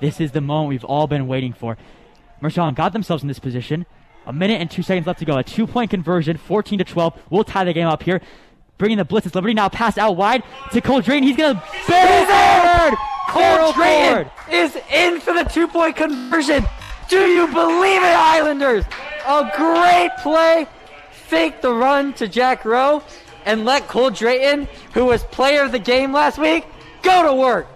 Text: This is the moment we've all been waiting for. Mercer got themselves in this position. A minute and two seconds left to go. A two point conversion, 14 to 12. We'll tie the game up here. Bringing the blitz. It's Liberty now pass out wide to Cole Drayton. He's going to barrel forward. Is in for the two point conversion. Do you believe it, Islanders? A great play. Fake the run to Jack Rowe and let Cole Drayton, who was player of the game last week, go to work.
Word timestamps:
This 0.00 0.20
is 0.20 0.32
the 0.32 0.40
moment 0.40 0.68
we've 0.68 0.84
all 0.84 1.06
been 1.06 1.26
waiting 1.26 1.52
for. 1.52 1.76
Mercer 2.40 2.70
got 2.72 2.92
themselves 2.92 3.22
in 3.22 3.28
this 3.28 3.38
position. 3.38 3.86
A 4.26 4.32
minute 4.32 4.60
and 4.60 4.70
two 4.70 4.82
seconds 4.82 5.06
left 5.06 5.20
to 5.20 5.24
go. 5.24 5.36
A 5.38 5.44
two 5.44 5.66
point 5.66 5.90
conversion, 5.90 6.36
14 6.36 6.78
to 6.78 6.84
12. 6.84 7.22
We'll 7.30 7.44
tie 7.44 7.64
the 7.64 7.72
game 7.72 7.86
up 7.86 8.02
here. 8.02 8.20
Bringing 8.78 8.98
the 8.98 9.04
blitz. 9.04 9.26
It's 9.26 9.34
Liberty 9.34 9.54
now 9.54 9.68
pass 9.68 9.96
out 9.96 10.16
wide 10.16 10.42
to 10.72 10.80
Cole 10.80 11.00
Drayton. 11.00 11.22
He's 11.26 11.36
going 11.36 11.56
to 11.56 11.62
barrel 13.34 13.72
forward. 13.72 14.30
Is 14.50 14.76
in 14.92 15.20
for 15.20 15.32
the 15.32 15.44
two 15.44 15.68
point 15.68 15.96
conversion. 15.96 16.64
Do 17.08 17.20
you 17.20 17.46
believe 17.46 18.02
it, 18.02 18.16
Islanders? 18.16 18.84
A 19.26 19.50
great 19.56 20.10
play. 20.18 20.66
Fake 21.10 21.62
the 21.62 21.72
run 21.72 22.12
to 22.14 22.28
Jack 22.28 22.64
Rowe 22.64 23.02
and 23.44 23.64
let 23.64 23.88
Cole 23.88 24.10
Drayton, 24.10 24.68
who 24.92 25.06
was 25.06 25.24
player 25.24 25.62
of 25.62 25.72
the 25.72 25.78
game 25.78 26.12
last 26.12 26.38
week, 26.38 26.66
go 27.02 27.26
to 27.26 27.34
work. 27.34 27.66